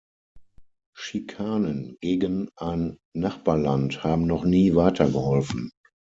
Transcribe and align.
Schikanen 0.97 1.95
gegen 2.01 2.49
ein 2.55 2.97
Nachbarland 3.13 4.03
haben 4.03 4.25
noch 4.25 4.43
nie 4.45 4.73
weitergeholfen. 4.73 5.69